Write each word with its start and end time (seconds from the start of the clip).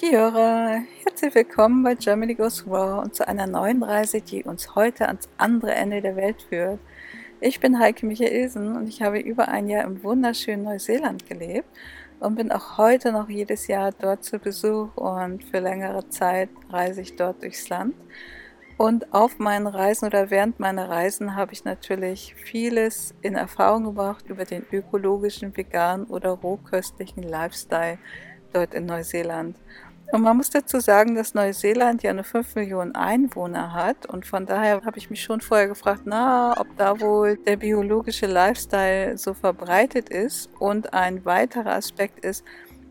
Kiora, 0.00 0.80
herzlich 1.04 1.34
willkommen 1.34 1.82
bei 1.82 1.94
Germany 1.94 2.34
Goes 2.34 2.66
Raw 2.66 3.02
und 3.02 3.14
zu 3.14 3.28
einer 3.28 3.46
neuen 3.46 3.82
Reise, 3.82 4.22
die 4.22 4.42
uns 4.42 4.74
heute 4.74 5.06
ans 5.06 5.28
andere 5.36 5.74
Ende 5.74 6.00
der 6.00 6.16
Welt 6.16 6.40
führt. 6.48 6.80
Ich 7.42 7.60
bin 7.60 7.78
Heike 7.78 8.06
Michaelsen 8.06 8.76
und 8.78 8.88
ich 8.88 9.02
habe 9.02 9.18
über 9.18 9.48
ein 9.48 9.68
Jahr 9.68 9.84
im 9.84 10.02
wunderschönen 10.02 10.64
Neuseeland 10.64 11.28
gelebt 11.28 11.68
und 12.18 12.36
bin 12.36 12.50
auch 12.50 12.78
heute 12.78 13.12
noch 13.12 13.28
jedes 13.28 13.66
Jahr 13.66 13.92
dort 13.92 14.24
zu 14.24 14.38
Besuch 14.38 14.96
und 14.96 15.44
für 15.44 15.58
längere 15.58 16.08
Zeit 16.08 16.48
reise 16.70 17.02
ich 17.02 17.16
dort 17.16 17.42
durchs 17.42 17.68
Land. 17.68 17.94
Und 18.78 19.12
auf 19.12 19.38
meinen 19.38 19.66
Reisen 19.66 20.06
oder 20.06 20.30
während 20.30 20.58
meiner 20.60 20.88
Reisen 20.88 21.36
habe 21.36 21.52
ich 21.52 21.66
natürlich 21.66 22.34
vieles 22.36 23.14
in 23.20 23.34
Erfahrung 23.34 23.84
gebracht 23.84 24.24
über 24.30 24.46
den 24.46 24.64
ökologischen, 24.72 25.54
veganen 25.54 26.06
oder 26.06 26.30
rohköstlichen 26.30 27.22
Lifestyle 27.22 27.98
dort 28.52 28.74
in 28.74 28.86
Neuseeland. 28.86 29.56
Und 30.12 30.22
man 30.22 30.36
muss 30.36 30.50
dazu 30.50 30.80
sagen, 30.80 31.14
dass 31.14 31.34
Neuseeland 31.34 32.02
ja 32.02 32.12
nur 32.12 32.24
5 32.24 32.56
Millionen 32.56 32.94
Einwohner 32.94 33.72
hat. 33.72 34.06
Und 34.06 34.26
von 34.26 34.44
daher 34.44 34.82
habe 34.84 34.98
ich 34.98 35.08
mich 35.08 35.22
schon 35.22 35.40
vorher 35.40 35.68
gefragt, 35.68 36.02
na, 36.04 36.54
ob 36.58 36.66
da 36.76 37.00
wohl 37.00 37.36
der 37.36 37.56
biologische 37.56 38.26
Lifestyle 38.26 39.16
so 39.16 39.34
verbreitet 39.34 40.08
ist. 40.08 40.50
Und 40.58 40.92
ein 40.94 41.24
weiterer 41.24 41.74
Aspekt 41.74 42.24
ist, 42.24 42.44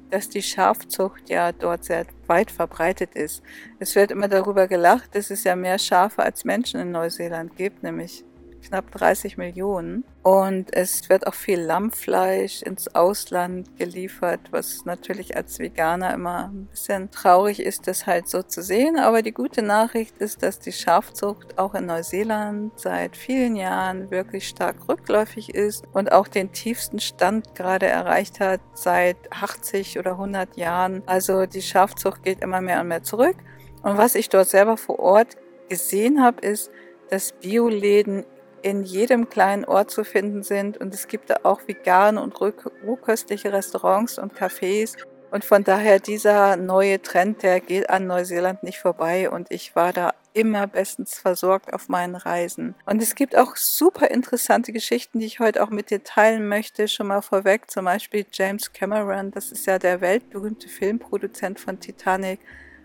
dass 0.10 0.30
die 0.30 0.42
Schafzucht 0.42 1.30
ja 1.30 1.52
dort 1.52 1.84
sehr 1.84 2.06
weit 2.28 2.52
verbreitet 2.52 3.16
ist. 3.16 3.44
Es 3.80 3.96
wird 3.96 4.12
immer 4.12 4.28
darüber 4.28 4.68
gelacht, 4.68 5.16
dass 5.16 5.30
es 5.30 5.44
ja 5.44 5.56
mehr 5.56 5.78
Schafe 5.78 6.24
als 6.24 6.46
Menschen 6.46 6.80
in 6.80 6.92
Neuseeland 6.92 7.56
gibt, 7.56 7.84
nämlich 7.84 8.24
knapp 8.62 8.92
30 8.92 9.38
Millionen. 9.38 10.04
Und 10.22 10.74
es 10.76 11.10
wird 11.10 11.26
auch 11.26 11.34
viel 11.34 11.60
Lammfleisch 11.60 12.62
ins 12.62 12.94
Ausland 12.94 13.78
geliefert, 13.78 14.42
was 14.52 14.86
natürlich 14.86 15.36
als 15.36 15.60
Veganer 15.60 16.14
immer 16.14 16.50
ein 16.50 16.68
bisschen 16.68 17.10
traurig 17.10 17.62
ist, 17.62 17.88
das 17.88 18.06
halt 18.06 18.28
so 18.28 18.44
zu 18.44 18.62
sehen. 18.62 18.98
Aber 18.98 19.22
die 19.22 19.32
gute 19.32 19.62
Nachricht 19.62 20.18
ist, 20.18 20.44
dass 20.44 20.60
die 20.60 20.74
Schafzucht 20.74 21.58
auch 21.58 21.74
in 21.74 21.86
Neuseeland 21.86 22.78
seit 22.78 23.16
vielen 23.16 23.56
Jahren 23.56 24.12
wirklich 24.12 24.48
stark 24.48 24.90
rückläufig 24.90 25.56
ist 25.56 25.86
und 25.94 26.12
auch 26.12 26.28
den 26.28 26.52
tiefsten 26.52 27.00
Stand 27.00 27.56
gerade 27.56 27.88
erreicht 27.88 28.40
hat 28.40 28.60
seit 28.74 29.18
80 29.32 29.98
oder 30.00 30.12
100 30.12 30.58
Jahren. 30.58 31.02
Also 31.06 31.46
die 31.46 31.62
Schafzucht 31.62 32.24
geht 32.24 32.42
immer 32.42 32.62
mehr 32.62 32.82
und 32.82 32.90
mehr 32.90 33.04
zurück. 33.04 33.38
Und 33.84 33.98
was 33.98 34.16
ich 34.16 34.30
dort 34.30 34.50
selber 34.50 34.78
vor 34.78 35.00
Ort 35.00 35.38
gesehen 35.70 36.22
habe, 36.22 36.46
ist, 36.46 36.70
dass 37.10 37.32
Bioläden 37.34 38.26
in 38.62 38.84
jedem 38.84 39.30
kleinen 39.30 39.66
Ort 39.66 39.92
zu 39.92 40.04
finden 40.04 40.44
sind 40.44 40.78
und 40.78 40.94
es 40.94 41.08
gibt 41.08 41.30
da 41.30 41.38
auch 41.44 41.62
vegane 41.68 42.22
und 42.22 42.40
rohköstliche 42.40 43.54
Restaurants 43.54 44.18
und 44.20 44.34
Cafés 44.34 44.96
und 45.32 45.46
von 45.46 45.64
daher 45.64 46.00
dieser 46.00 46.56
neue 46.56 47.02
Trend, 47.02 47.44
der 47.44 47.60
geht 47.60 47.90
an 47.90 48.08
Neuseeland 48.08 48.64
nicht 48.64 48.80
vorbei 48.80 49.30
und 49.30 49.52
ich 49.52 49.76
war 49.76 49.94
da 49.94 50.14
immer 50.34 50.68
bestens 50.68 51.20
versorgt 51.20 51.74
auf 51.74 51.90
meinen 51.90 52.16
Reisen. 52.16 52.76
Und 52.86 53.02
es 53.02 53.16
gibt 53.16 53.38
auch 53.38 53.56
super 53.56 54.10
interessante 54.10 54.72
Geschichten, 54.72 55.20
die 55.20 55.26
ich 55.26 55.40
heute 55.40 55.62
auch 55.64 55.70
mit 55.70 55.90
dir 55.90 56.04
teilen 56.04 56.48
möchte. 56.48 56.88
Schon 56.88 57.08
mal 57.08 57.22
vorweg, 57.22 57.70
zum 57.70 57.86
Beispiel 57.86 58.26
James 58.32 58.74
Cameron, 58.74 59.32
das 59.32 59.52
ist 59.52 59.66
ja 59.66 59.78
der 59.78 60.02
weltberühmte 60.02 60.68
Filmproduzent 60.68 61.60
von 61.60 61.80
Titanic 61.80 62.40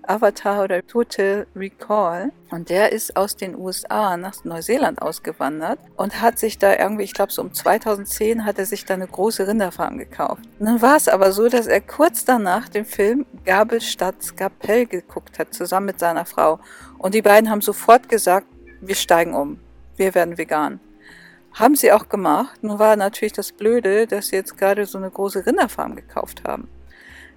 Avatar 0.09 0.65
oder 0.65 0.87
Total 0.87 1.47
Recall. 1.55 2.33
Und 2.51 2.71
der 2.71 2.93
ist 2.93 3.17
aus 3.17 3.37
den 3.37 3.57
USA 3.57 4.17
nach 4.17 4.45
Neuseeland 4.45 5.03
ausgewandert 5.03 5.79
und 5.97 6.21
hat 6.21 6.39
sich 6.39 6.59
da 6.59 6.77
irgendwie, 6.77 7.05
ich 7.05 7.15
glaube 7.15 7.33
so 7.33 7.43
um 7.43 7.53
2010, 7.53 8.45
hat 8.45 8.59
er 8.59 8.67
sich 8.67 8.85
da 8.85 8.95
eine 8.95 9.07
große 9.07 9.47
Rinderfarm 9.47 9.99
gekauft. 9.99 10.43
Und 10.59 10.67
dann 10.67 10.83
war 10.83 10.97
es 10.97 11.09
aber 11.09 11.33
so, 11.33 11.49
dass 11.49 11.67
er 11.67 11.81
kurz 11.81 12.25
danach 12.25 12.69
den 12.69 12.85
Film 12.85 13.27
Gabel 13.45 13.81
statt 13.81 14.23
Skapell 14.23 14.87
geguckt 14.87 15.39
hat, 15.39 15.53
zusammen 15.55 15.87
mit 15.87 15.99
seiner 15.99 16.25
Frau. 16.25 16.61
Und 16.99 17.15
die 17.15 17.23
beiden 17.23 17.51
haben 17.51 17.61
sofort 17.61 18.09
gesagt, 18.09 18.47
wir 18.81 18.95
steigen 18.95 19.35
um, 19.35 19.59
wir 19.97 20.15
werden 20.15 20.39
vegan. 20.39 20.81
Haben 21.55 21.77
sie 21.77 21.93
auch 21.93 22.09
gemacht. 22.09 22.63
Nun 22.63 22.79
war 22.79 22.97
natürlich 22.97 23.33
das 23.33 23.53
Blöde, 23.53 24.07
dass 24.07 24.29
sie 24.29 24.37
jetzt 24.37 24.59
gerade 24.59 24.87
so 24.87 24.99
eine 24.99 25.11
große 25.11 25.47
Rinderfarm 25.47 25.95
gekauft 25.95 26.43
haben. 26.45 26.69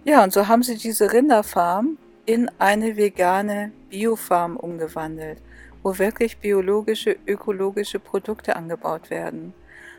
Ja, 0.03 0.23
und 0.23 0.33
so 0.33 0.47
haben 0.47 0.63
sie 0.63 0.77
diese 0.77 1.11
Rinderfarm 1.11 1.97
in 2.27 2.51
eine 2.59 2.97
vegane 2.97 3.71
Biofarm 3.89 4.57
umgewandelt, 4.57 5.41
wo 5.81 5.97
wirklich 5.97 6.37
biologische, 6.39 7.15
ökologische 7.25 7.99
Produkte 7.99 8.57
angebaut 8.57 9.09
werden. 9.09 9.53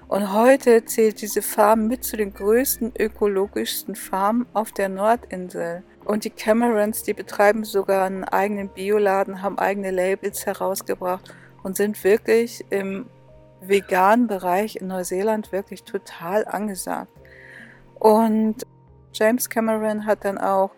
Und 0.09 0.33
heute 0.35 0.85
zählt 0.85 1.23
diese 1.23 1.41
Farm 1.41 1.89
mit 1.89 2.05
zu 2.05 2.19
den 2.19 2.35
größten 2.35 2.93
ökologischsten 2.99 3.95
Farmen 3.95 4.47
auf 4.53 4.73
der 4.73 4.91
Nordinsel. 4.91 5.83
Und 6.05 6.25
die 6.25 6.31
Camerons, 6.31 7.03
die 7.03 7.15
betreiben 7.15 7.65
sogar 7.65 8.05
einen 8.05 8.25
eigenen 8.25 8.69
Bioladen, 8.69 9.41
haben 9.41 9.59
eigene 9.59 9.91
Labels 9.91 10.45
herausgebracht 10.45 11.35
und 11.63 11.77
sind 11.77 12.03
wirklich 12.05 12.63
im 12.69 13.07
veganen 13.63 14.27
Bereich 14.27 14.77
in 14.77 14.89
Neuseeland 14.89 15.51
wirklich 15.51 15.83
total 15.85 16.47
angesagt. 16.47 17.11
Und 17.99 18.67
James 19.13 19.49
Cameron 19.49 20.05
hat 20.05 20.27
dann 20.27 20.37
auch 20.37 20.71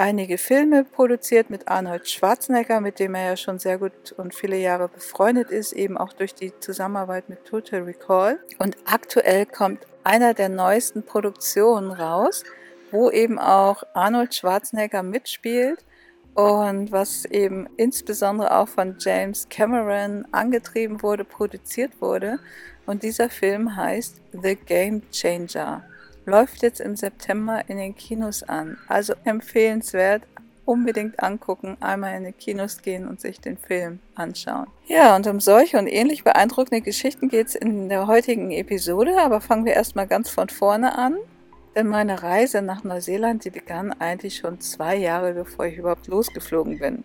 einige 0.00 0.38
Filme 0.38 0.84
produziert 0.84 1.50
mit 1.50 1.68
Arnold 1.68 2.08
Schwarzenegger, 2.08 2.80
mit 2.80 2.98
dem 2.98 3.14
er 3.14 3.26
ja 3.30 3.36
schon 3.36 3.58
sehr 3.58 3.76
gut 3.76 4.12
und 4.12 4.34
viele 4.34 4.56
Jahre 4.56 4.88
befreundet 4.88 5.50
ist, 5.50 5.72
eben 5.72 5.98
auch 5.98 6.14
durch 6.14 6.34
die 6.34 6.58
Zusammenarbeit 6.58 7.28
mit 7.28 7.44
Total 7.44 7.82
Recall. 7.82 8.40
Und 8.58 8.78
aktuell 8.86 9.44
kommt 9.44 9.86
einer 10.02 10.32
der 10.32 10.48
neuesten 10.48 11.02
Produktionen 11.02 11.90
raus, 11.90 12.44
wo 12.90 13.10
eben 13.10 13.38
auch 13.38 13.82
Arnold 13.92 14.34
Schwarzenegger 14.34 15.02
mitspielt 15.02 15.84
und 16.34 16.90
was 16.90 17.26
eben 17.26 17.68
insbesondere 17.76 18.56
auch 18.56 18.68
von 18.68 18.96
James 18.98 19.48
Cameron 19.50 20.24
angetrieben 20.32 21.02
wurde, 21.02 21.24
produziert 21.24 22.00
wurde. 22.00 22.38
Und 22.86 23.02
dieser 23.02 23.28
Film 23.28 23.76
heißt 23.76 24.22
The 24.32 24.56
Game 24.56 25.02
Changer 25.10 25.84
läuft 26.26 26.62
jetzt 26.62 26.80
im 26.80 26.96
September 26.96 27.62
in 27.68 27.76
den 27.78 27.94
Kinos 27.94 28.42
an. 28.42 28.78
Also 28.88 29.14
empfehlenswert, 29.24 30.22
unbedingt 30.64 31.22
angucken, 31.22 31.76
einmal 31.80 32.16
in 32.16 32.24
die 32.24 32.32
Kinos 32.32 32.82
gehen 32.82 33.08
und 33.08 33.20
sich 33.20 33.40
den 33.40 33.56
Film 33.56 33.98
anschauen. 34.14 34.66
Ja, 34.86 35.16
und 35.16 35.26
um 35.26 35.40
solche 35.40 35.78
und 35.78 35.86
ähnlich 35.86 36.22
beeindruckende 36.22 36.80
Geschichten 36.80 37.28
geht 37.28 37.48
es 37.48 37.54
in 37.54 37.88
der 37.88 38.06
heutigen 38.06 38.52
Episode, 38.52 39.16
aber 39.20 39.40
fangen 39.40 39.64
wir 39.64 39.74
erstmal 39.74 40.06
ganz 40.06 40.30
von 40.30 40.48
vorne 40.48 40.96
an. 40.96 41.16
Denn 41.74 41.86
meine 41.86 42.22
Reise 42.22 42.62
nach 42.62 42.82
Neuseeland, 42.82 43.44
die 43.44 43.50
begann 43.50 43.92
eigentlich 43.92 44.36
schon 44.36 44.60
zwei 44.60 44.96
Jahre, 44.96 45.32
bevor 45.34 45.66
ich 45.66 45.78
überhaupt 45.78 46.08
losgeflogen 46.08 46.78
bin. 46.78 47.04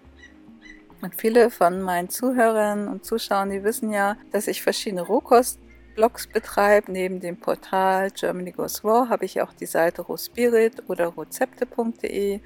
Und 1.02 1.16
viele 1.16 1.52
von 1.52 1.82
meinen 1.82 2.10
Zuhörern 2.10 2.88
und 2.88 3.06
Zuschauern, 3.06 3.52
die 3.52 3.64
wissen 3.64 3.92
ja, 3.92 4.18
dass 4.32 4.48
ich 4.48 4.64
verschiedene 4.64 5.04
Rohkost 5.04 5.60
Blogs 5.96 6.28
betreibe. 6.28 6.92
Neben 6.92 7.20
dem 7.20 7.38
Portal 7.38 8.12
Germany 8.12 8.52
Goes 8.52 8.84
Raw 8.84 9.10
habe 9.10 9.26
ich 9.26 9.42
auch 9.42 9.54
die 9.54 9.66
Seite 9.66 10.04
rohspirit 10.04 10.84
oder 10.88 11.08
rozepte.de, 11.08 12.42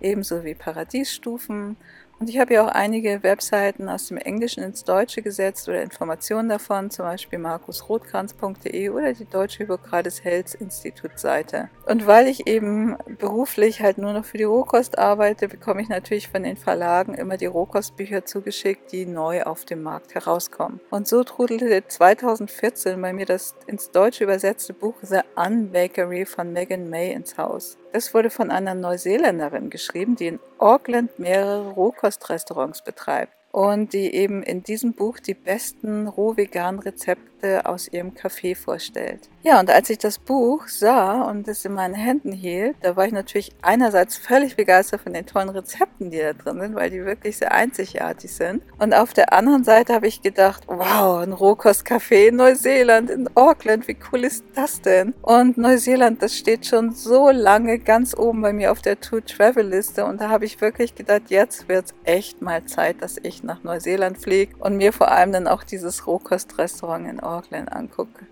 ebenso 0.00 0.44
wie 0.44 0.54
Paradiesstufen 0.54 1.76
und 2.20 2.28
ich 2.28 2.38
habe 2.38 2.54
ja 2.54 2.64
auch 2.64 2.70
einige 2.70 3.22
Webseiten 3.22 3.88
aus 3.88 4.08
dem 4.08 4.16
Englischen 4.16 4.62
ins 4.62 4.84
Deutsche 4.84 5.22
gesetzt 5.22 5.68
oder 5.68 5.82
Informationen 5.82 6.48
davon, 6.48 6.90
zum 6.90 7.04
Beispiel 7.04 7.38
markusrotkranz.de 7.38 8.88
oder 8.90 9.12
die 9.12 9.24
Deutsche 9.24 9.58
Hippokrates 9.58 10.24
Health 10.24 10.54
Institut 10.54 11.18
Seite. 11.18 11.68
Und 11.86 12.06
weil 12.06 12.28
ich 12.28 12.46
eben 12.46 12.96
beruflich 13.18 13.80
halt 13.80 13.98
nur 13.98 14.12
noch 14.12 14.24
für 14.24 14.38
die 14.38 14.44
Rohkost 14.44 14.98
arbeite, 14.98 15.48
bekomme 15.48 15.82
ich 15.82 15.88
natürlich 15.88 16.28
von 16.28 16.42
den 16.42 16.56
Verlagen 16.56 17.14
immer 17.14 17.36
die 17.36 17.46
Rohkostbücher 17.46 18.24
zugeschickt, 18.24 18.92
die 18.92 19.06
neu 19.06 19.42
auf 19.42 19.64
dem 19.64 19.82
Markt 19.82 20.14
herauskommen. 20.14 20.80
Und 20.90 21.08
so 21.08 21.24
trudelte 21.24 21.86
2014 21.86 23.00
bei 23.00 23.12
mir 23.12 23.26
das 23.26 23.54
ins 23.66 23.90
Deutsche 23.90 24.24
übersetzte 24.24 24.72
Buch 24.72 24.94
The 25.02 25.20
Unbakery 25.36 26.26
von 26.26 26.52
Megan 26.52 26.88
May 26.88 27.12
ins 27.12 27.36
Haus. 27.38 27.78
Das 27.94 28.12
wurde 28.12 28.28
von 28.28 28.50
einer 28.50 28.74
Neuseeländerin 28.74 29.70
geschrieben, 29.70 30.16
die 30.16 30.26
in 30.26 30.40
Auckland 30.58 31.16
mehrere 31.20 31.70
Rohkostrestaurants 31.70 32.82
betreibt 32.82 33.32
und 33.52 33.92
die 33.92 34.12
eben 34.12 34.42
in 34.42 34.64
diesem 34.64 34.94
Buch 34.94 35.20
die 35.20 35.34
besten 35.34 36.08
roh-veganen 36.08 36.80
Rezepte 36.80 37.30
aus 37.64 37.88
ihrem 37.88 38.12
Café 38.12 38.56
vorstellt. 38.56 39.28
Ja, 39.42 39.60
und 39.60 39.70
als 39.70 39.90
ich 39.90 39.98
das 39.98 40.18
Buch 40.18 40.68
sah 40.68 41.20
und 41.22 41.46
es 41.48 41.66
in 41.66 41.74
meinen 41.74 41.94
Händen 41.94 42.32
hielt, 42.32 42.76
da 42.80 42.96
war 42.96 43.04
ich 43.06 43.12
natürlich 43.12 43.52
einerseits 43.60 44.16
völlig 44.16 44.56
begeistert 44.56 45.02
von 45.02 45.12
den 45.12 45.26
tollen 45.26 45.50
Rezepten, 45.50 46.10
die 46.10 46.18
da 46.18 46.32
drin 46.32 46.60
sind, 46.60 46.74
weil 46.74 46.88
die 46.88 47.04
wirklich 47.04 47.36
sehr 47.36 47.52
einzigartig 47.52 48.32
sind. 48.32 48.62
Und 48.78 48.94
auf 48.94 49.12
der 49.12 49.34
anderen 49.34 49.62
Seite 49.62 49.92
habe 49.92 50.06
ich 50.06 50.22
gedacht, 50.22 50.62
wow, 50.66 51.22
ein 51.22 51.34
Rohkostcafé 51.34 52.28
in 52.28 52.36
Neuseeland, 52.36 53.10
in 53.10 53.28
Auckland, 53.34 53.86
wie 53.86 53.98
cool 54.10 54.24
ist 54.24 54.44
das 54.54 54.80
denn? 54.80 55.12
Und 55.20 55.58
Neuseeland, 55.58 56.22
das 56.22 56.38
steht 56.38 56.64
schon 56.64 56.92
so 56.92 57.30
lange 57.30 57.78
ganz 57.78 58.16
oben 58.16 58.40
bei 58.40 58.54
mir 58.54 58.72
auf 58.72 58.80
der 58.80 58.98
To-Travel-Liste 58.98 60.06
und 60.06 60.22
da 60.22 60.30
habe 60.30 60.46
ich 60.46 60.62
wirklich 60.62 60.94
gedacht, 60.94 61.24
jetzt 61.28 61.68
wird 61.68 61.84
es 61.84 61.94
echt 62.04 62.40
mal 62.40 62.64
Zeit, 62.64 63.02
dass 63.02 63.18
ich 63.22 63.42
nach 63.42 63.62
Neuseeland 63.62 64.16
fliege 64.16 64.56
und 64.58 64.78
mir 64.78 64.94
vor 64.94 65.10
allem 65.10 65.32
dann 65.32 65.48
auch 65.48 65.64
dieses 65.64 66.06
Rohkostrestaurant 66.06 67.06
in 67.06 67.20
Auckland 67.20 67.33
angucke. 67.68 68.26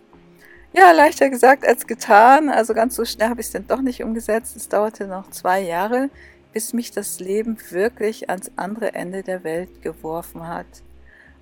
Ja, 0.75 0.93
leichter 0.93 1.29
gesagt 1.29 1.67
als 1.67 1.87
getan. 1.87 2.49
Also 2.49 2.73
ganz 2.73 2.97
so 2.97 3.05
schnell 3.05 3.29
habe 3.29 3.41
ich 3.41 3.47
es 3.47 3.53
dann 3.53 3.67
doch 3.67 3.83
nicht 3.83 4.03
umgesetzt. 4.03 4.57
Es 4.57 4.69
dauerte 4.69 5.07
noch 5.07 5.31
zwei 5.31 5.61
Jahre, 5.61 6.09
bis 6.53 6.73
mich 6.73 6.91
das 6.91 7.21
Leben 7.21 7.59
wirklich 7.71 8.31
ans 8.31 8.51
andere 8.57 8.95
Ende 8.95 9.23
der 9.23 9.45
Welt 9.45 9.83
geworfen 9.83 10.49
hat. 10.49 10.67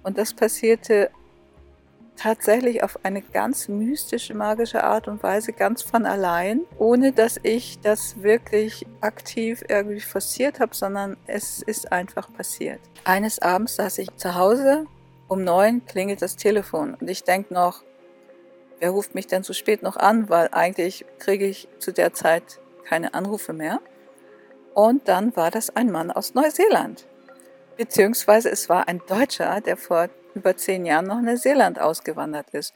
Und 0.03 0.19
das 0.19 0.35
passierte 0.35 1.11
tatsächlich 2.17 2.83
auf 2.83 3.03
eine 3.03 3.23
ganz 3.23 3.69
mystische, 3.69 4.35
magische 4.35 4.85
Art 4.85 5.09
und 5.09 5.23
Weise, 5.23 5.53
ganz 5.53 5.83
von 5.83 6.05
allein, 6.05 6.61
ohne 6.79 7.13
dass 7.13 7.41
ich 7.43 7.79
das 7.81 8.23
wirklich 8.23 8.87
aktiv 9.01 9.63
irgendwie 9.69 10.01
forciert 10.01 10.61
habe, 10.61 10.75
sondern 10.75 11.17
es 11.27 11.63
ist 11.63 11.91
einfach 11.93 12.31
passiert. 12.33 12.81
Eines 13.05 13.41
Abends 13.41 13.77
saß 13.77 13.99
ich 13.99 14.15
zu 14.17 14.35
Hause, 14.35 14.87
um 15.31 15.45
neun 15.45 15.87
klingelt 15.87 16.23
das 16.23 16.35
Telefon 16.35 16.95
und 17.01 17.09
ich 17.09 17.23
denke 17.23 17.55
noch, 17.55 17.85
wer 18.81 18.91
ruft 18.91 19.15
mich 19.15 19.29
denn 19.29 19.45
so 19.45 19.53
spät 19.53 19.81
noch 19.81 19.97
an, 19.97 20.29
weil 20.29 20.49
eigentlich 20.51 21.07
kriege 21.21 21.47
ich 21.47 21.69
zu 21.79 21.93
der 21.93 22.13
Zeit 22.13 22.59
keine 22.85 23.15
Anrufe 23.15 23.53
mehr. 23.53 23.81
Und 24.75 25.07
dann 25.07 25.37
war 25.37 25.53
das 25.53 25.75
ein 25.77 25.93
Mann 25.93 26.11
aus 26.11 26.35
Neuseeland. 26.35 27.07
Beziehungsweise 27.77 28.51
es 28.51 28.69
war 28.69 28.89
ein 28.89 29.01
Deutscher, 29.07 29.61
der 29.61 29.77
vor 29.77 30.09
über 30.35 30.57
zehn 30.57 30.85
Jahren 30.85 31.07
nach 31.07 31.21
Neuseeland 31.21 31.81
ausgewandert 31.81 32.51
ist. 32.51 32.75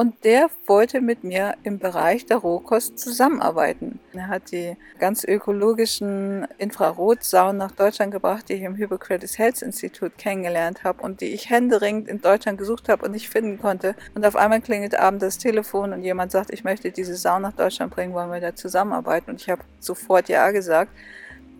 Und 0.00 0.24
der 0.24 0.48
wollte 0.66 1.02
mit 1.02 1.24
mir 1.24 1.56
im 1.62 1.78
Bereich 1.78 2.24
der 2.24 2.38
Rohkost 2.38 2.98
zusammenarbeiten. 2.98 4.00
Er 4.14 4.28
hat 4.28 4.50
die 4.50 4.78
ganz 4.98 5.24
ökologischen 5.24 6.48
Infrarotsaunen 6.56 7.58
nach 7.58 7.72
Deutschland 7.72 8.10
gebracht, 8.10 8.48
die 8.48 8.54
ich 8.54 8.62
im 8.62 8.76
Hippocrates 8.76 9.36
Health 9.36 9.60
Institute 9.60 10.12
kennengelernt 10.16 10.84
habe 10.84 11.02
und 11.02 11.20
die 11.20 11.34
ich 11.34 11.50
händeringend 11.50 12.08
in 12.08 12.22
Deutschland 12.22 12.56
gesucht 12.56 12.88
habe 12.88 13.04
und 13.04 13.12
nicht 13.12 13.28
finden 13.28 13.60
konnte. 13.60 13.94
Und 14.14 14.24
auf 14.24 14.36
einmal 14.36 14.62
klingelt 14.62 14.94
abends 14.98 15.22
das 15.22 15.36
Telefon 15.36 15.92
und 15.92 16.02
jemand 16.02 16.32
sagt, 16.32 16.50
ich 16.50 16.64
möchte 16.64 16.90
diese 16.90 17.16
Sauna 17.16 17.50
nach 17.50 17.56
Deutschland 17.56 17.94
bringen, 17.94 18.14
wollen 18.14 18.32
wir 18.32 18.40
da 18.40 18.56
zusammenarbeiten? 18.56 19.32
Und 19.32 19.42
ich 19.42 19.50
habe 19.50 19.60
sofort 19.80 20.30
Ja 20.30 20.50
gesagt 20.50 20.92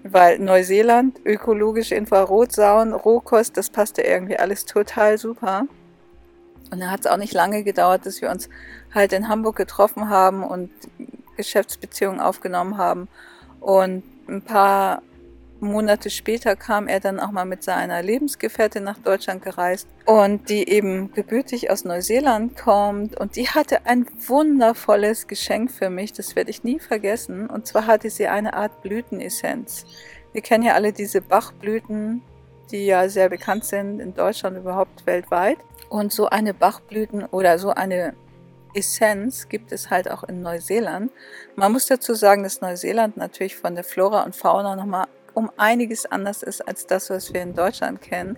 weil 0.02 0.38
Neuseeland, 0.38 1.20
ökologische 1.26 1.94
Infrarotsaunen, 1.94 2.94
Rohkost, 2.94 3.58
das 3.58 3.68
passte 3.68 4.00
irgendwie 4.00 4.38
alles 4.38 4.64
total 4.64 5.18
super. 5.18 5.66
Und 6.70 6.80
da 6.80 6.90
hat 6.90 7.00
es 7.00 7.06
auch 7.06 7.16
nicht 7.16 7.34
lange 7.34 7.64
gedauert, 7.64 8.06
dass 8.06 8.20
wir 8.20 8.30
uns 8.30 8.48
halt 8.94 9.12
in 9.12 9.28
Hamburg 9.28 9.56
getroffen 9.56 10.08
haben 10.08 10.44
und 10.44 10.70
Geschäftsbeziehungen 11.36 12.20
aufgenommen 12.20 12.76
haben. 12.78 13.08
Und 13.60 14.04
ein 14.28 14.42
paar 14.42 15.02
Monate 15.60 16.08
später 16.08 16.56
kam 16.56 16.88
er 16.88 17.00
dann 17.00 17.20
auch 17.20 17.30
mal 17.30 17.44
mit 17.44 17.62
seiner 17.62 18.02
Lebensgefährtin 18.02 18.82
nach 18.82 18.98
Deutschland 18.98 19.42
gereist 19.42 19.86
und 20.06 20.48
die 20.48 20.68
eben 20.68 21.12
gebürtig 21.12 21.70
aus 21.70 21.84
Neuseeland 21.84 22.56
kommt 22.56 23.18
und 23.20 23.36
die 23.36 23.48
hatte 23.48 23.84
ein 23.86 24.06
wundervolles 24.26 25.26
Geschenk 25.26 25.70
für 25.70 25.90
mich, 25.90 26.12
das 26.12 26.34
werde 26.34 26.50
ich 26.50 26.64
nie 26.64 26.80
vergessen. 26.80 27.48
Und 27.48 27.66
zwar 27.66 27.86
hatte 27.86 28.08
sie 28.08 28.26
eine 28.26 28.54
Art 28.54 28.82
Blütenessenz. 28.82 29.84
Wir 30.32 30.40
kennen 30.40 30.64
ja 30.64 30.74
alle 30.74 30.92
diese 30.92 31.20
Bachblüten, 31.20 32.22
die 32.70 32.86
ja 32.86 33.08
sehr 33.08 33.28
bekannt 33.28 33.64
sind 33.64 34.00
in 34.00 34.14
Deutschland 34.14 34.56
überhaupt 34.56 35.06
weltweit. 35.06 35.58
Und 35.88 36.12
so 36.12 36.28
eine 36.28 36.54
Bachblüten 36.54 37.24
oder 37.24 37.58
so 37.58 37.70
eine 37.70 38.14
Essenz 38.74 39.48
gibt 39.48 39.72
es 39.72 39.90
halt 39.90 40.10
auch 40.10 40.22
in 40.24 40.42
Neuseeland. 40.42 41.10
Man 41.56 41.72
muss 41.72 41.86
dazu 41.86 42.14
sagen, 42.14 42.42
dass 42.42 42.60
Neuseeland 42.60 43.16
natürlich 43.16 43.56
von 43.56 43.74
der 43.74 43.84
Flora 43.84 44.22
und 44.22 44.36
Fauna 44.36 44.76
nochmal 44.76 45.06
um 45.34 45.50
einiges 45.56 46.06
anders 46.06 46.42
ist 46.42 46.66
als 46.66 46.86
das, 46.86 47.10
was 47.10 47.32
wir 47.32 47.42
in 47.42 47.54
Deutschland 47.54 48.02
kennen. 48.02 48.36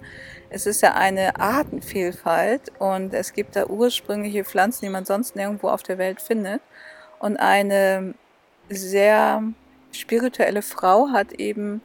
Es 0.50 0.67
ist 0.67 0.82
ja 0.82 0.94
eine 0.94 1.37
Artenvielfalt 1.37 2.73
und 2.79 3.14
es 3.14 3.32
gibt 3.32 3.56
da 3.56 3.67
ursprüngliche 3.67 4.44
Pflanzen, 4.44 4.84
die 4.84 4.90
man 4.90 5.05
sonst 5.05 5.34
nirgendwo 5.34 5.69
auf 5.69 5.82
der 5.82 5.99
Welt 5.99 6.20
findet. 6.20 6.61
Und 7.19 7.38
eine 7.38 8.14
sehr 8.69 9.43
spirituelle 9.93 10.62
Frau 10.62 11.08
hat 11.11 11.32
eben 11.32 11.82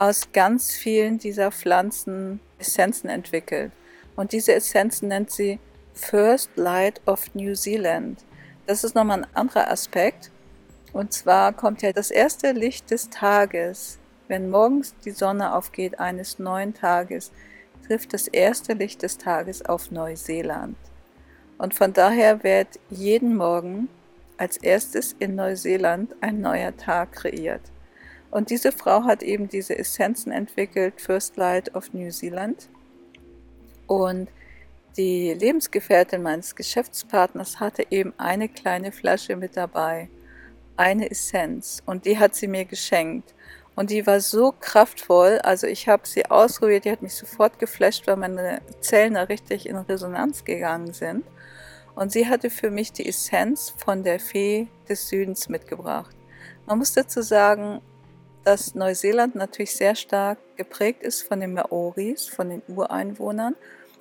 aus 0.00 0.32
ganz 0.32 0.72
vielen 0.72 1.18
dieser 1.18 1.52
Pflanzen 1.52 2.40
Essenzen 2.58 3.08
entwickelt. 3.08 3.70
Und 4.16 4.32
diese 4.32 4.52
Essenzen 4.52 5.06
nennt 5.08 5.30
sie 5.30 5.60
First 5.94 6.50
Light 6.56 7.00
of 7.06 7.32
New 7.34 7.54
Zealand. 7.54 8.24
Das 8.66 8.82
ist 8.82 8.96
nochmal 8.96 9.20
ein 9.22 9.36
anderer 9.36 9.70
Aspekt. 9.70 10.32
Und 10.92 11.12
zwar 11.12 11.52
kommt 11.52 11.82
ja 11.82 11.92
das 11.92 12.10
erste 12.10 12.50
Licht 12.50 12.90
des 12.90 13.10
Tages 13.10 14.00
wenn 14.30 14.48
morgens 14.48 14.94
die 15.04 15.10
Sonne 15.10 15.52
aufgeht 15.56 15.98
eines 15.98 16.38
neuen 16.38 16.72
Tages, 16.72 17.32
trifft 17.84 18.14
das 18.14 18.28
erste 18.28 18.74
Licht 18.74 19.02
des 19.02 19.18
Tages 19.18 19.64
auf 19.64 19.90
Neuseeland. 19.90 20.76
Und 21.58 21.74
von 21.74 21.92
daher 21.92 22.44
wird 22.44 22.78
jeden 22.90 23.36
Morgen 23.36 23.88
als 24.38 24.56
erstes 24.56 25.16
in 25.18 25.34
Neuseeland 25.34 26.14
ein 26.20 26.40
neuer 26.40 26.76
Tag 26.76 27.10
kreiert. 27.10 27.60
Und 28.30 28.50
diese 28.50 28.72
Frau 28.72 29.04
hat 29.04 29.22
eben 29.22 29.48
diese 29.48 29.76
Essenzen 29.76 30.30
entwickelt, 30.32 31.00
First 31.00 31.36
Light 31.36 31.74
of 31.74 31.92
New 31.92 32.10
Zealand. 32.10 32.68
Und 33.86 34.28
die 34.96 35.34
Lebensgefährtin 35.34 36.22
meines 36.22 36.54
Geschäftspartners 36.54 37.58
hatte 37.58 37.86
eben 37.90 38.12
eine 38.18 38.48
kleine 38.48 38.92
Flasche 38.92 39.36
mit 39.36 39.56
dabei, 39.56 40.08
eine 40.76 41.10
Essenz. 41.10 41.82
Und 41.86 42.04
die 42.04 42.18
hat 42.18 42.34
sie 42.34 42.46
mir 42.46 42.64
geschenkt. 42.64 43.34
Und 43.74 43.90
die 43.90 44.06
war 44.06 44.20
so 44.20 44.52
kraftvoll. 44.52 45.38
Also 45.42 45.66
ich 45.66 45.88
habe 45.88 46.06
sie 46.06 46.26
ausprobiert, 46.26 46.84
die 46.84 46.90
hat 46.90 47.02
mich 47.02 47.14
sofort 47.14 47.58
geflasht, 47.58 48.06
weil 48.06 48.16
meine 48.16 48.60
Zellen 48.80 49.14
da 49.14 49.22
richtig 49.22 49.68
in 49.68 49.76
Resonanz 49.76 50.44
gegangen 50.44 50.92
sind. 50.92 51.24
Und 51.94 52.12
sie 52.12 52.28
hatte 52.28 52.50
für 52.50 52.70
mich 52.70 52.92
die 52.92 53.08
Essenz 53.08 53.74
von 53.76 54.04
der 54.04 54.20
Fee 54.20 54.68
des 54.88 55.08
Südens 55.08 55.48
mitgebracht. 55.48 56.14
Man 56.66 56.78
muss 56.78 56.92
dazu 56.92 57.22
sagen, 57.22 57.80
dass 58.44 58.74
Neuseeland 58.74 59.34
natürlich 59.34 59.74
sehr 59.74 59.94
stark 59.94 60.38
geprägt 60.56 61.02
ist 61.02 61.22
von 61.22 61.40
den 61.40 61.54
Maoris, 61.54 62.28
von 62.28 62.50
den 62.50 62.62
Ureinwohnern. 62.68 63.54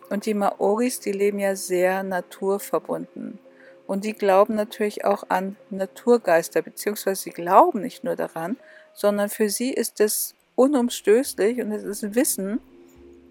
Und 0.09 0.25
die 0.25 0.33
Maoris, 0.33 0.99
die 0.99 1.11
leben 1.11 1.39
ja 1.39 1.55
sehr 1.55 2.03
naturverbunden. 2.03 3.39
Und 3.85 4.05
die 4.05 4.13
glauben 4.13 4.55
natürlich 4.55 5.03
auch 5.03 5.23
an 5.29 5.55
Naturgeister, 5.69 6.61
beziehungsweise 6.61 7.23
sie 7.23 7.31
glauben 7.31 7.81
nicht 7.81 8.03
nur 8.03 8.15
daran, 8.15 8.57
sondern 8.93 9.29
für 9.29 9.49
sie 9.49 9.73
ist 9.73 9.99
es 9.99 10.35
unumstößlich 10.55 11.61
und 11.61 11.71
es 11.71 11.83
ist 11.83 12.15
Wissen, 12.15 12.59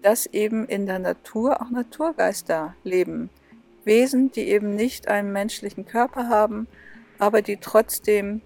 dass 0.01 0.25
eben 0.25 0.67
in 0.67 0.85
der 0.85 0.99
Natur 0.99 1.61
auch 1.61 1.69
Naturgeister 1.69 2.75
leben. 2.83 3.29
Wesen, 3.85 4.31
die 4.31 4.49
eben 4.49 4.75
nicht 4.75 5.07
einen 5.07 5.31
menschlichen 5.31 5.85
Körper 5.85 6.27
haben, 6.27 6.67
aber 7.17 7.41
die 7.41 7.57
trotzdem 7.57 8.41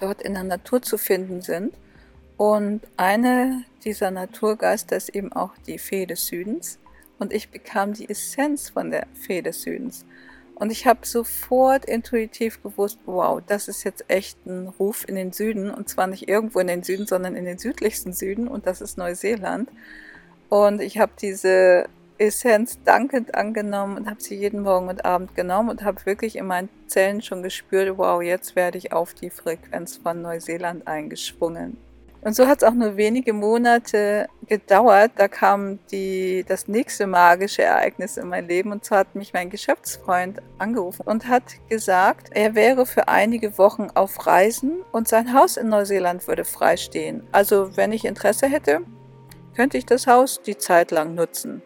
dort 0.00 0.22
in 0.22 0.34
der 0.34 0.44
Natur 0.44 0.82
zu 0.82 0.98
finden 0.98 1.42
sind. 1.42 1.74
Und 2.36 2.82
eine 2.96 3.64
dieser 3.84 4.10
Naturgeister 4.10 4.96
ist 4.96 5.08
eben 5.10 5.32
auch 5.32 5.52
die 5.66 5.78
Fee 5.78 6.06
des 6.06 6.26
Südens. 6.26 6.78
Und 7.18 7.32
ich 7.32 7.50
bekam 7.50 7.94
die 7.94 8.08
Essenz 8.08 8.70
von 8.70 8.90
der 8.90 9.06
Fee 9.14 9.42
des 9.42 9.62
Südens. 9.62 10.04
Und 10.54 10.70
ich 10.70 10.86
habe 10.86 11.06
sofort 11.06 11.84
intuitiv 11.84 12.62
gewusst, 12.62 12.98
wow, 13.06 13.40
das 13.46 13.68
ist 13.68 13.84
jetzt 13.84 14.04
echt 14.08 14.44
ein 14.46 14.68
Ruf 14.68 15.08
in 15.08 15.14
den 15.14 15.32
Süden. 15.32 15.70
Und 15.70 15.88
zwar 15.88 16.06
nicht 16.06 16.28
irgendwo 16.28 16.58
in 16.58 16.66
den 16.66 16.82
Süden, 16.82 17.06
sondern 17.06 17.36
in 17.36 17.44
den 17.44 17.58
südlichsten 17.58 18.12
Süden. 18.12 18.48
Und 18.48 18.66
das 18.66 18.80
ist 18.80 18.98
Neuseeland. 18.98 19.68
Und 20.48 20.80
ich 20.80 20.98
habe 20.98 21.12
diese 21.20 21.86
Essenz 22.18 22.78
dankend 22.84 23.34
angenommen 23.34 23.96
und 23.96 24.10
habe 24.10 24.20
sie 24.20 24.36
jeden 24.36 24.62
Morgen 24.62 24.88
und 24.88 25.04
Abend 25.04 25.34
genommen 25.34 25.70
und 25.70 25.84
habe 25.84 26.04
wirklich 26.04 26.36
in 26.36 26.46
meinen 26.46 26.68
Zellen 26.86 27.22
schon 27.22 27.42
gespürt, 27.42 27.96
wow, 27.96 28.22
jetzt 28.22 28.56
werde 28.56 28.78
ich 28.78 28.92
auf 28.92 29.14
die 29.14 29.30
Frequenz 29.30 29.96
von 29.96 30.22
Neuseeland 30.22 30.86
eingeschwungen. 30.86 31.76
Und 32.20 32.34
so 32.34 32.48
hat 32.48 32.62
es 32.62 32.68
auch 32.68 32.74
nur 32.74 32.96
wenige 32.96 33.32
Monate 33.32 34.28
gedauert. 34.46 35.12
Da 35.16 35.28
kam 35.28 35.78
die, 35.92 36.44
das 36.48 36.66
nächste 36.66 37.06
magische 37.06 37.62
Ereignis 37.62 38.16
in 38.16 38.28
mein 38.28 38.48
Leben. 38.48 38.72
Und 38.72 38.84
zwar 38.84 38.98
hat 38.98 39.14
mich 39.14 39.32
mein 39.32 39.50
Geschäftsfreund 39.50 40.42
angerufen 40.58 41.02
und 41.06 41.28
hat 41.28 41.44
gesagt, 41.68 42.30
er 42.32 42.56
wäre 42.56 42.86
für 42.86 43.06
einige 43.06 43.56
Wochen 43.56 43.88
auf 43.94 44.26
Reisen 44.26 44.82
und 44.90 45.06
sein 45.06 45.32
Haus 45.32 45.56
in 45.56 45.68
Neuseeland 45.68 46.26
würde 46.26 46.44
freistehen. 46.44 47.22
Also 47.30 47.76
wenn 47.76 47.92
ich 47.92 48.04
Interesse 48.04 48.48
hätte, 48.48 48.80
könnte 49.54 49.78
ich 49.78 49.86
das 49.86 50.06
Haus 50.06 50.42
die 50.42 50.58
Zeit 50.58 50.90
lang 50.90 51.14
nutzen. 51.14 51.62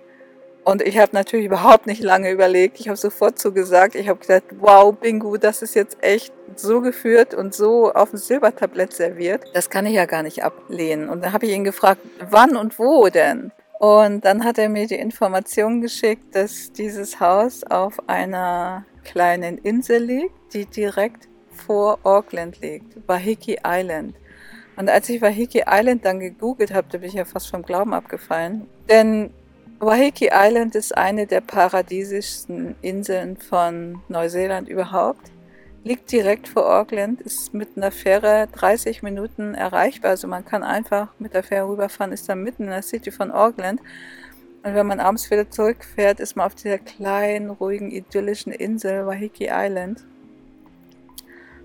Und 0.64 0.82
ich 0.82 0.98
habe 0.98 1.10
natürlich 1.12 1.46
überhaupt 1.46 1.86
nicht 1.86 2.02
lange 2.02 2.30
überlegt. 2.30 2.78
Ich 2.78 2.88
habe 2.88 2.96
sofort 2.96 3.38
zugesagt. 3.38 3.96
Ich 3.96 4.08
habe 4.08 4.20
gesagt, 4.20 4.54
wow, 4.60 4.94
Bingo, 4.94 5.36
das 5.36 5.60
ist 5.62 5.74
jetzt 5.74 5.96
echt 6.00 6.32
so 6.54 6.80
geführt 6.80 7.34
und 7.34 7.52
so 7.54 7.92
auf 7.92 8.10
dem 8.10 8.18
Silbertablett 8.18 8.92
serviert. 8.92 9.44
Das 9.54 9.70
kann 9.70 9.86
ich 9.86 9.94
ja 9.94 10.06
gar 10.06 10.22
nicht 10.22 10.44
ablehnen. 10.44 11.08
Und 11.08 11.24
dann 11.24 11.32
habe 11.32 11.46
ich 11.46 11.52
ihn 11.52 11.64
gefragt, 11.64 12.00
wann 12.30 12.56
und 12.56 12.78
wo 12.78 13.08
denn? 13.08 13.50
Und 13.80 14.24
dann 14.24 14.44
hat 14.44 14.58
er 14.58 14.68
mir 14.68 14.86
die 14.86 14.94
Information 14.94 15.80
geschickt, 15.80 16.36
dass 16.36 16.70
dieses 16.72 17.18
Haus 17.18 17.64
auf 17.64 18.08
einer 18.08 18.86
kleinen 19.02 19.58
Insel 19.58 20.00
liegt, 20.00 20.54
die 20.54 20.66
direkt 20.66 21.28
vor 21.50 21.98
Auckland 22.04 22.60
liegt, 22.60 22.96
Wahiki 23.08 23.58
Island. 23.66 24.14
Und 24.76 24.88
als 24.88 25.08
ich 25.08 25.20
Wahiki 25.20 25.64
Island 25.66 26.04
dann 26.04 26.20
gegoogelt 26.20 26.72
habe, 26.72 26.86
da 26.90 26.98
bin 26.98 27.08
ich 27.08 27.14
ja 27.14 27.24
fast 27.24 27.50
vom 27.50 27.62
Glauben 27.62 27.92
abgefallen. 27.92 28.68
Denn 28.88 29.30
Waiheke 29.84 30.30
Island 30.32 30.76
ist 30.76 30.96
eine 30.96 31.26
der 31.26 31.40
paradiesischsten 31.40 32.76
Inseln 32.82 33.36
von 33.36 34.00
Neuseeland 34.08 34.68
überhaupt. 34.68 35.32
liegt 35.82 36.12
direkt 36.12 36.46
vor 36.46 36.72
Auckland, 36.72 37.20
ist 37.20 37.52
mit 37.52 37.70
einer 37.76 37.90
Fähre 37.90 38.46
30 38.52 39.02
Minuten 39.02 39.54
erreichbar. 39.54 40.12
Also 40.12 40.28
man 40.28 40.44
kann 40.44 40.62
einfach 40.62 41.08
mit 41.18 41.34
der 41.34 41.42
Fähre 41.42 41.66
rüberfahren, 41.66 42.12
ist 42.12 42.28
dann 42.28 42.44
mitten 42.44 42.62
in 42.62 42.70
der 42.70 42.82
City 42.82 43.10
von 43.10 43.32
Auckland. 43.32 43.80
Und 44.62 44.76
wenn 44.76 44.86
man 44.86 45.00
abends 45.00 45.28
wieder 45.32 45.50
zurückfährt, 45.50 46.20
ist 46.20 46.36
man 46.36 46.46
auf 46.46 46.54
dieser 46.54 46.78
kleinen, 46.78 47.50
ruhigen, 47.50 47.90
idyllischen 47.90 48.52
Insel 48.52 49.04
Wahiki 49.04 49.48
Island. 49.50 50.04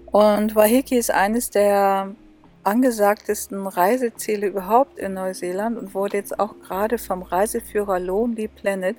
Und 0.08 0.56
Wahiki 0.56 0.98
ist 0.98 1.12
eines 1.12 1.52
der 1.52 2.16
angesagtesten 2.68 3.66
Reiseziele 3.66 4.48
überhaupt 4.48 5.00
in 5.00 5.14
Neuseeland 5.14 5.78
und 5.78 5.94
wurde 5.94 6.18
jetzt 6.18 6.38
auch 6.38 6.60
gerade 6.60 6.98
vom 6.98 7.24
Reiseführer 7.24 7.98
Lonely 7.98 8.50
Planet 8.50 8.98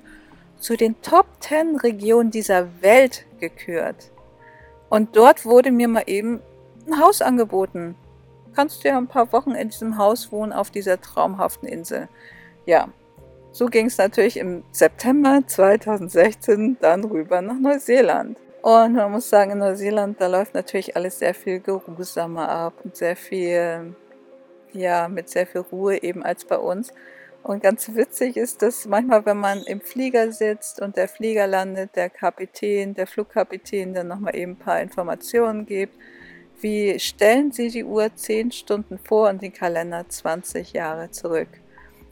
zu 0.57 0.75
den 0.75 0.99
Top 1.03 1.27
10 1.39 1.77
Regionen 1.77 2.31
dieser 2.31 2.67
Welt 2.81 3.25
gekürt. 3.39 4.11
Und 4.89 5.15
dort 5.15 5.45
wurde 5.45 5.71
mir 5.71 5.87
mal 5.87 6.03
eben 6.07 6.41
ein 6.87 6.99
Haus 6.99 7.21
angeboten. 7.21 7.95
Kannst 8.55 8.83
du 8.83 8.87
ja 8.87 8.97
ein 8.97 9.07
paar 9.07 9.31
Wochen 9.31 9.51
in 9.51 9.69
diesem 9.69 9.99
Haus 9.99 10.31
wohnen 10.31 10.51
auf 10.51 10.71
dieser 10.71 10.99
traumhaften 10.99 11.69
Insel. 11.69 12.09
Ja, 12.65 12.89
so 13.51 13.67
ging 13.67 13.85
es 13.85 13.99
natürlich 13.99 14.37
im 14.37 14.63
September 14.71 15.43
2016 15.45 16.77
dann 16.81 17.03
rüber 17.03 17.41
nach 17.43 17.59
Neuseeland. 17.59 18.37
Und 18.69 18.93
man 18.93 19.11
muss 19.11 19.27
sagen, 19.27 19.49
in 19.49 19.57
Neuseeland, 19.57 20.21
da 20.21 20.27
läuft 20.27 20.53
natürlich 20.53 20.95
alles 20.95 21.17
sehr 21.17 21.33
viel 21.33 21.59
geruhsamer 21.59 22.47
ab 22.47 22.73
und 22.83 22.95
sehr 22.95 23.15
viel, 23.15 23.95
ja, 24.73 25.07
mit 25.07 25.27
sehr 25.27 25.47
viel 25.47 25.61
Ruhe 25.61 26.03
eben 26.03 26.21
als 26.21 26.45
bei 26.45 26.59
uns. 26.59 26.93
Und 27.41 27.63
ganz 27.63 27.95
witzig 27.95 28.37
ist, 28.37 28.61
dass 28.61 28.85
manchmal, 28.85 29.25
wenn 29.25 29.37
man 29.37 29.63
im 29.63 29.81
Flieger 29.81 30.31
sitzt 30.31 30.83
und 30.83 30.97
der 30.97 31.07
Flieger 31.07 31.47
landet, 31.47 31.95
der 31.95 32.11
Kapitän, 32.11 32.93
der 32.93 33.07
Flugkapitän 33.07 33.95
dann 33.95 34.07
nochmal 34.07 34.35
eben 34.35 34.51
ein 34.51 34.59
paar 34.59 34.79
Informationen 34.79 35.65
gibt, 35.65 35.95
wie 36.61 36.99
stellen 36.99 37.51
Sie 37.51 37.69
die 37.69 37.85
Uhr 37.85 38.15
10 38.15 38.51
Stunden 38.51 38.99
vor 38.99 39.29
und 39.29 39.41
den 39.41 39.51
Kalender 39.51 40.07
20 40.07 40.73
Jahre 40.73 41.09
zurück. 41.09 41.49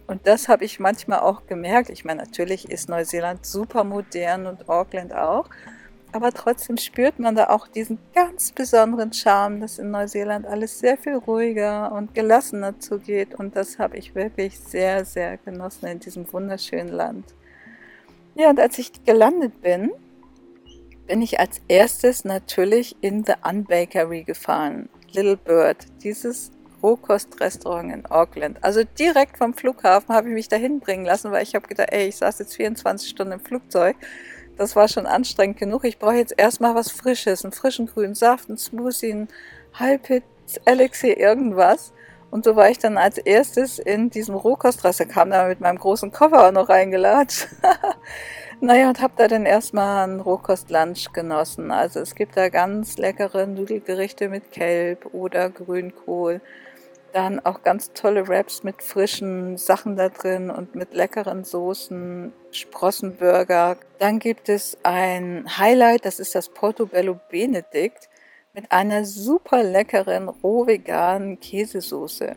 Und 0.08 0.26
das 0.26 0.48
habe 0.48 0.66
ich 0.66 0.80
manchmal 0.80 1.20
auch 1.20 1.46
gemerkt. 1.46 1.92
Ich 1.92 2.04
meine, 2.04 2.24
natürlich 2.24 2.72
ist 2.72 2.90
Neuseeland 2.90 3.46
super 3.46 3.84
modern 3.84 4.48
und 4.48 4.68
Auckland 4.68 5.14
auch 5.14 5.48
aber 6.18 6.32
trotzdem 6.32 6.78
spürt 6.78 7.20
man 7.20 7.36
da 7.36 7.50
auch 7.50 7.68
diesen 7.68 8.00
ganz 8.16 8.52
besonderen 8.52 9.14
Charme, 9.14 9.62
dass 9.62 9.78
in 9.78 9.92
Neuseeland 9.92 10.48
alles 10.48 10.80
sehr 10.80 10.98
viel 10.98 11.14
ruhiger 11.14 11.92
und 11.92 12.16
gelassener 12.16 12.80
zugeht. 12.80 13.36
Und 13.36 13.56
das 13.56 13.78
habe 13.78 13.98
ich 13.98 14.16
wirklich 14.16 14.60
sehr, 14.60 15.06
sehr 15.06 15.38
genossen 15.38 15.86
in 15.86 16.00
diesem 16.00 16.32
wunderschönen 16.34 16.92
Land. 16.92 17.36
Ja, 18.34 18.50
und 18.50 18.60
als 18.60 18.80
ich 18.80 19.04
gelandet 19.06 19.62
bin, 19.62 19.92
bin 21.06 21.22
ich 21.22 21.40
als 21.40 21.62
erstes 21.68 22.26
natürlich 22.26 22.96
in 23.02 23.24
The 23.24 23.34
Unbakery 23.48 24.24
gefahren. 24.24 24.90
Little 25.12 25.38
Bird, 25.38 25.86
dieses 26.02 26.52
Rohkostrestaurant 26.82 27.94
in 27.94 28.06
Auckland. 28.08 28.58
Also 28.64 28.84
direkt 28.84 29.38
vom 29.38 29.54
Flughafen 29.54 30.16
habe 30.16 30.30
ich 30.30 30.34
mich 30.34 30.48
dahin 30.48 30.80
bringen 30.80 31.06
lassen, 31.06 31.32
weil 31.32 31.44
ich 31.44 31.54
habe 31.54 31.68
gedacht, 31.68 31.90
ey, 31.92 32.08
ich 32.08 32.16
saß 32.16 32.40
jetzt 32.40 32.56
24 32.56 33.08
Stunden 33.08 33.34
im 33.34 33.40
Flugzeug 33.40 33.96
das 34.58 34.76
war 34.76 34.88
schon 34.88 35.06
anstrengend 35.06 35.58
genug. 35.58 35.84
Ich 35.84 36.00
brauche 36.00 36.16
jetzt 36.16 36.34
erstmal 36.38 36.76
was 36.76 36.92
Frisches, 36.92 37.44
einen 37.44 37.54
frischen 37.54 37.88
grünen 37.88 38.16
Saft, 38.16 38.50
einen 38.50 38.58
Smoothie, 38.58 39.12
einen 39.12 39.28
Halbpitz, 39.74 40.24
Elixier, 40.66 41.18
irgendwas. 41.18 41.94
Und 42.30 42.44
so 42.44 42.56
war 42.56 42.70
ich 42.70 42.78
dann 42.78 42.98
als 42.98 43.18
erstes 43.18 43.80
in 43.80 44.10
diesem 44.10 44.36
Rohkostreste, 44.36 45.06
kam 45.06 45.30
da 45.30 45.48
mit 45.48 45.62
meinem 45.62 45.78
großen 45.78 46.12
Koffer 46.12 46.48
auch 46.48 46.52
noch 46.52 46.68
reingelatscht. 46.70 47.48
naja, 48.60 48.90
und 48.90 49.02
habe 49.02 49.14
da 49.16 49.28
dann 49.28 49.46
erstmal 49.46 50.04
einen 50.04 50.20
Rohkostlunch 50.20 51.14
genossen. 51.14 51.72
Also 51.72 52.02
es 52.02 52.16
gibt 52.16 52.36
da 52.36 52.50
ganz 52.50 52.98
leckere 52.98 53.48
Nudelgerichte 53.48 54.28
mit 54.28 54.52
Kelb 54.52 55.14
oder 55.14 55.50
Grünkohl. 55.50 56.42
Dann 57.18 57.40
auch 57.40 57.64
ganz 57.64 57.94
tolle 57.94 58.28
Wraps 58.28 58.62
mit 58.62 58.84
frischen 58.84 59.58
Sachen 59.58 59.96
da 59.96 60.10
drin 60.10 60.52
und 60.52 60.76
mit 60.76 60.94
leckeren 60.94 61.44
Soßen, 61.44 62.32
Sprossenburger. 62.52 63.78
Dann 63.98 64.20
gibt 64.20 64.50
es 64.50 64.78
ein 64.84 65.58
Highlight, 65.58 66.06
das 66.06 66.20
ist 66.20 66.36
das 66.36 66.48
Portobello 66.48 67.20
Benedict 67.32 68.08
mit 68.54 68.72
einer 68.72 69.04
super 69.04 69.64
leckeren 69.64 70.30
roh-veganen 70.30 71.40
Käsesoße. 71.40 72.36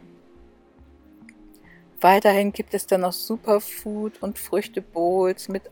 Weiterhin 2.01 2.51
gibt 2.51 2.73
es 2.73 2.87
dann 2.87 3.03
noch 3.03 3.13
Superfood 3.13 4.23
und 4.23 4.39
Früchtebowls 4.39 5.51
mit 5.51 5.65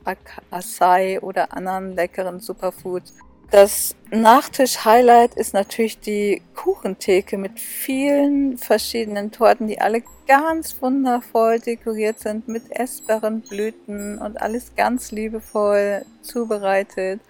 Acai 0.51 1.19
oder 1.23 1.55
anderen 1.55 1.95
leckeren 1.95 2.41
Superfoods. 2.41 3.15
Das 3.51 3.97
Nachtisch-Highlight 4.11 5.35
ist 5.35 5.55
natürlich 5.55 5.99
die 5.99 6.43
Kuchentheke 6.55 7.39
mit 7.39 7.59
vielen 7.59 8.59
verschiedenen 8.59 9.33
Torten, 9.33 9.69
die 9.69 9.81
alle 9.81 10.03
ganz 10.27 10.83
wundervoll 10.83 11.59
dekoriert 11.59 12.19
sind 12.19 12.47
mit 12.47 12.71
essbaren 12.71 13.41
Blüten 13.41 14.19
und 14.19 14.41
alles 14.43 14.75
ganz 14.77 15.13
liebevoll 15.13 16.05
zubereitet. 16.21 17.21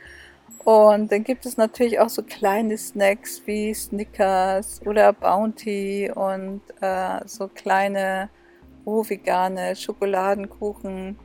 Und 0.64 1.12
dann 1.12 1.22
gibt 1.22 1.46
es 1.46 1.56
natürlich 1.56 2.00
auch 2.00 2.08
so 2.08 2.22
kleine 2.24 2.76
Snacks 2.76 3.42
wie 3.46 3.72
Snickers 3.72 4.80
oder 4.84 5.12
Bounty 5.12 6.10
und 6.12 6.62
äh, 6.80 7.20
so 7.26 7.46
kleine 7.46 8.28
roh-vegane 8.84 9.76
Schokoladenkuchen. 9.76 11.16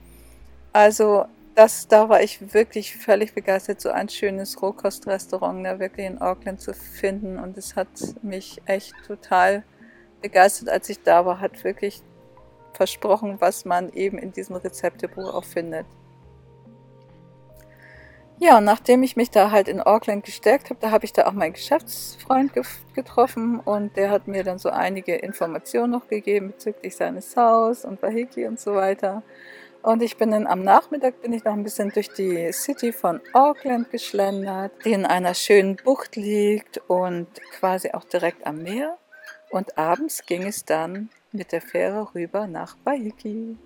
Also 0.71 1.25
das, 1.55 1.87
da 1.87 2.09
war 2.09 2.21
ich 2.21 2.53
wirklich 2.53 2.95
völlig 2.95 3.33
begeistert, 3.33 3.79
so 3.79 3.89
ein 3.89 4.09
schönes 4.09 4.61
Rohkostrestaurant 4.61 5.65
da 5.65 5.79
wirklich 5.79 6.07
in 6.07 6.21
Auckland 6.21 6.61
zu 6.61 6.73
finden. 6.73 7.37
Und 7.37 7.57
es 7.57 7.75
hat 7.75 7.89
mich 8.21 8.61
echt 8.65 8.93
total 9.05 9.63
begeistert, 10.21 10.69
als 10.69 10.89
ich 10.89 11.01
da 11.03 11.25
war, 11.25 11.39
hat 11.39 11.63
wirklich 11.63 12.01
versprochen, 12.73 13.37
was 13.39 13.65
man 13.65 13.91
eben 13.93 14.17
in 14.17 14.31
diesem 14.31 14.55
Rezeptebuch 14.55 15.33
auch 15.33 15.43
findet. 15.43 15.85
Ja, 18.39 18.57
und 18.57 18.65
nachdem 18.65 19.03
ich 19.03 19.15
mich 19.15 19.29
da 19.29 19.51
halt 19.51 19.67
in 19.67 19.79
Auckland 19.79 20.25
gestärkt 20.25 20.69
habe, 20.69 20.79
da 20.81 20.91
habe 20.91 21.05
ich 21.05 21.13
da 21.13 21.27
auch 21.27 21.33
meinen 21.33 21.53
Geschäftsfreund 21.53 22.51
getroffen 22.95 23.59
und 23.59 23.95
der 23.95 24.09
hat 24.09 24.27
mir 24.27 24.43
dann 24.43 24.57
so 24.57 24.69
einige 24.69 25.15
Informationen 25.15 25.91
noch 25.91 26.07
gegeben 26.07 26.47
bezüglich 26.47 26.95
seines 26.95 27.37
Haus 27.37 27.85
und 27.85 28.01
Wahiki 28.01 28.45
und 28.47 28.59
so 28.59 28.73
weiter. 28.73 29.21
Und 29.83 30.01
ich 30.01 30.15
bin 30.15 30.31
dann 30.31 30.47
am 30.47 30.63
Nachmittag 30.63 31.21
bin 31.21 31.33
ich 31.33 31.43
noch 31.43 31.51
ein 31.51 31.63
bisschen 31.63 31.89
durch 31.89 32.09
die 32.09 32.53
City 32.53 32.93
von 32.93 33.19
Auckland 33.33 33.91
geschlendert, 33.91 34.71
die 34.85 34.93
in 34.93 35.05
einer 35.05 35.33
schönen 35.33 35.75
Bucht 35.75 36.15
liegt 36.15 36.77
und 36.87 37.27
quasi 37.51 37.91
auch 37.91 38.05
direkt 38.05 38.47
am 38.47 38.63
Meer. 38.63 38.97
Und 39.49 39.77
abends 39.77 40.25
ging 40.25 40.43
es 40.43 40.63
dann 40.63 41.09
mit 41.33 41.51
der 41.51 41.61
Fähre 41.61 42.15
rüber 42.15 42.47
nach 42.47 42.77
Waiheke. 42.85 43.57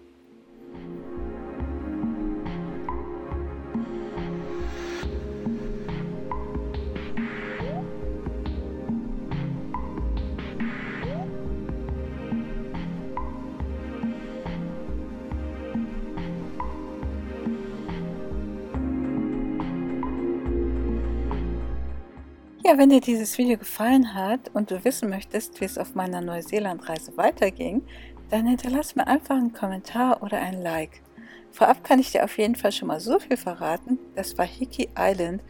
Ja, 22.67 22.77
wenn 22.77 22.89
dir 22.89 22.99
dieses 22.99 23.37
Video 23.37 23.57
gefallen 23.57 24.13
hat 24.13 24.51
und 24.53 24.71
du 24.71 24.83
wissen 24.83 25.09
möchtest, 25.09 25.61
wie 25.61 25.63
es 25.63 25.77
auf 25.77 25.95
meiner 25.95 26.19
Neuseeland-Reise 26.19 27.15
weiterging, 27.15 27.81
dann 28.29 28.45
hinterlass 28.45 28.93
mir 28.93 29.07
einfach 29.07 29.37
einen 29.37 29.53
Kommentar 29.53 30.21
oder 30.21 30.41
ein 30.41 30.61
Like. 30.61 31.01
Vorab 31.49 31.81
kann 31.85 31.99
ich 31.99 32.11
dir 32.11 32.25
auf 32.25 32.37
jeden 32.37 32.57
Fall 32.57 32.73
schon 32.73 32.89
mal 32.89 32.99
so 32.99 33.19
viel 33.19 33.37
verraten, 33.37 33.99
dass 34.15 34.37
Wahiki 34.37 34.89
Island 34.99 35.43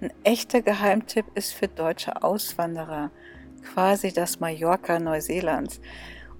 ein 0.00 0.12
echter 0.22 0.62
Geheimtipp 0.62 1.24
ist 1.34 1.54
für 1.54 1.66
deutsche 1.66 2.22
Auswanderer, 2.22 3.10
quasi 3.64 4.12
das 4.12 4.38
Mallorca 4.38 5.00
Neuseelands. 5.00 5.80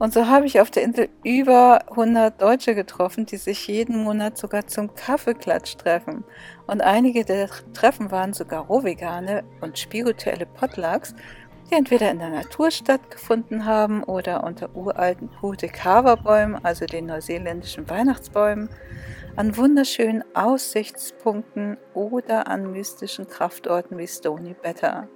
Und 0.00 0.14
so 0.14 0.28
habe 0.28 0.46
ich 0.46 0.58
auf 0.62 0.70
der 0.70 0.82
Insel 0.82 1.10
über 1.24 1.82
100 1.90 2.40
Deutsche 2.40 2.74
getroffen, 2.74 3.26
die 3.26 3.36
sich 3.36 3.68
jeden 3.68 4.02
Monat 4.02 4.38
sogar 4.38 4.66
zum 4.66 4.94
Kaffeeklatsch 4.94 5.76
treffen. 5.76 6.24
Und 6.66 6.80
einige 6.80 7.22
der 7.26 7.50
Treffen 7.74 8.10
waren 8.10 8.32
sogar 8.32 8.64
rohvegane 8.64 9.44
und 9.60 9.78
spirituelle 9.78 10.46
Potlucks, 10.46 11.14
die 11.70 11.74
entweder 11.74 12.10
in 12.10 12.18
der 12.18 12.30
Natur 12.30 12.70
stattgefunden 12.70 13.66
haben 13.66 14.02
oder 14.02 14.42
unter 14.42 14.74
uralten 14.74 15.28
Hute-Kava-Bäumen, 15.42 16.64
also 16.64 16.86
den 16.86 17.04
neuseeländischen 17.04 17.90
Weihnachtsbäumen, 17.90 18.70
an 19.36 19.54
wunderschönen 19.58 20.24
Aussichtspunkten 20.34 21.76
oder 21.92 22.48
an 22.48 22.72
mystischen 22.72 23.28
Kraftorten 23.28 23.98
wie 23.98 24.08
Stony 24.08 24.54
Better. 24.54 25.08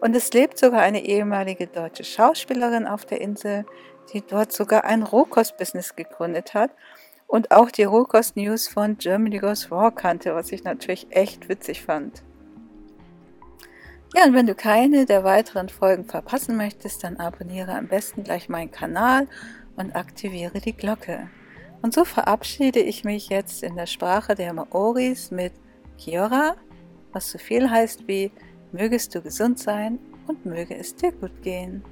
Und 0.00 0.16
es 0.16 0.32
lebt 0.32 0.58
sogar 0.58 0.80
eine 0.80 1.04
ehemalige 1.04 1.66
deutsche 1.66 2.04
Schauspielerin 2.04 2.86
auf 2.86 3.04
der 3.04 3.20
Insel, 3.20 3.66
die 4.12 4.22
dort 4.22 4.52
sogar 4.52 4.84
ein 4.84 5.02
Rohkost-Business 5.02 5.96
gegründet 5.96 6.54
hat 6.54 6.70
und 7.26 7.50
auch 7.50 7.70
die 7.70 7.84
Rohkost-News 7.84 8.68
von 8.68 8.98
Germany 8.98 9.38
Goes 9.38 9.70
Raw 9.70 9.90
kannte, 9.94 10.34
was 10.34 10.52
ich 10.52 10.64
natürlich 10.64 11.06
echt 11.10 11.48
witzig 11.48 11.82
fand. 11.82 12.22
Ja, 14.14 14.24
und 14.24 14.34
wenn 14.34 14.46
du 14.46 14.54
keine 14.54 15.04
der 15.04 15.24
weiteren 15.24 15.68
Folgen 15.68 16.04
verpassen 16.04 16.56
möchtest, 16.56 17.04
dann 17.04 17.16
abonniere 17.16 17.74
am 17.74 17.88
besten 17.88 18.24
gleich 18.24 18.48
meinen 18.48 18.70
Kanal 18.70 19.28
und 19.76 19.94
aktiviere 19.94 20.60
die 20.60 20.72
Glocke. 20.72 21.28
Und 21.82 21.92
so 21.92 22.04
verabschiede 22.04 22.80
ich 22.80 23.04
mich 23.04 23.28
jetzt 23.28 23.62
in 23.62 23.76
der 23.76 23.86
Sprache 23.86 24.34
der 24.34 24.52
Maoris 24.52 25.30
mit 25.30 25.52
Kiora, 25.98 26.56
was 27.12 27.30
so 27.30 27.38
viel 27.38 27.70
heißt 27.70 28.08
wie 28.08 28.30
mögest 28.72 29.14
du 29.14 29.20
gesund 29.20 29.58
sein 29.58 29.98
und 30.26 30.46
möge 30.46 30.76
es 30.76 30.94
dir 30.94 31.12
gut 31.12 31.42
gehen. 31.42 31.84